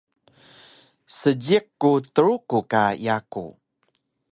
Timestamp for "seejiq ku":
1.17-1.91